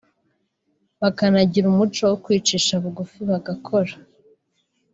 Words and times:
bakanagira 1.01 1.65
umuco 1.69 2.01
wo 2.09 2.17
kwicisha 2.23 2.73
bugufi 2.83 3.19
bagakora 3.29 3.93